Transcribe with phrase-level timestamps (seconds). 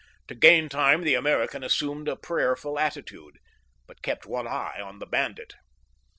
[0.29, 3.37] To gain time the American assumed a prayerful attitude,
[3.85, 5.53] but kept one eye on the bandit.